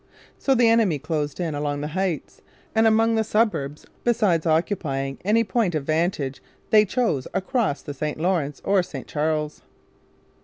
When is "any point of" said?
5.23-5.83